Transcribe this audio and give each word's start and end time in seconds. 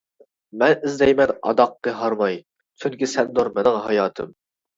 مەن 0.61 0.71
ئىزدەيمەن 0.87 1.33
ئاداققى 1.49 1.93
ھارماي، 1.99 2.39
چۈنكى 2.85 3.11
سەندۇر 3.13 3.53
مىنىڭ 3.61 3.79
ھاياتىم. 3.87 4.35